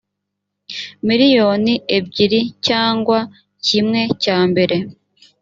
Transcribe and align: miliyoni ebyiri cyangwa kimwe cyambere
miliyoni 1.07 1.73
ebyiri 1.97 2.41
cyangwa 2.67 3.19
kimwe 3.65 4.01
cyambere 4.23 4.77